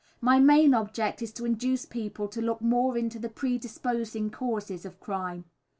[0.19, 4.83] My main object is to induce people to look more into the pre disposing causes
[4.83, 5.45] of crime.